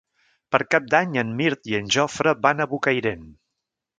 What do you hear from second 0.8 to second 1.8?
d'Any en Mirt i